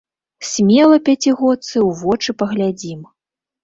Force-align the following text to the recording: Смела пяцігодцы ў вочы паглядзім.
Смела 0.51 0.97
пяцігодцы 1.11 1.71
ў 1.71 1.87
вочы 2.03 2.29
паглядзім. 2.43 3.01